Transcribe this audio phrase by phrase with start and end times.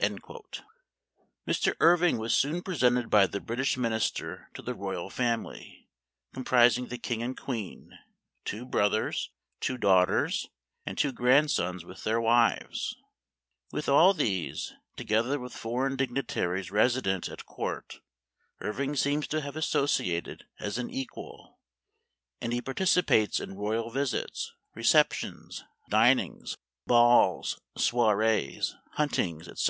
[0.00, 0.18] Memoir
[0.52, 0.60] of
[1.48, 2.18] Washington Irving.
[2.18, 2.18] 123 Mr.
[2.18, 5.88] Irving was soon presented by the British Minister to the royal family,
[6.32, 7.98] comprising the King and Queen,
[8.44, 10.48] two brothers, two daughters,
[10.86, 12.94] and two grandsons with their wives.
[13.72, 17.98] With all these, together with foreign dignitaries resident at Court,
[18.60, 21.58] Irving seems to have associated as an equal;
[22.40, 29.64] and he participates in royal visits, re ceptions, dinings, balls, soirees, huntings, etc.